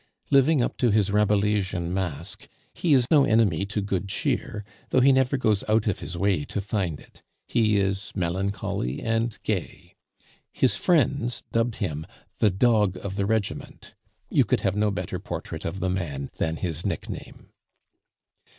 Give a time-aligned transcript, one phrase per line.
[0.31, 5.11] Living up to his Rabelaisian mask, he is no enemy to good cheer, though he
[5.11, 9.93] never goes out of his way to find it; he is melancholy and gay.
[10.51, 12.07] His friends dubbed him
[12.39, 13.93] the "Dog of the Regiment."
[14.31, 17.49] You could have no better portrait of the man than his nickname.